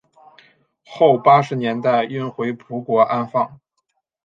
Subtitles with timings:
[0.83, 3.59] 后八十年代运回葡国安放。